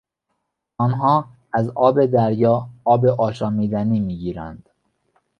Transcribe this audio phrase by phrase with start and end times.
[0.77, 4.69] آنها از آب دریا آب آشامیدنی میگیرند.